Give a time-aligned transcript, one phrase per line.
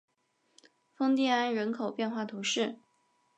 [0.95, 2.79] 丰蒂安人口变化图示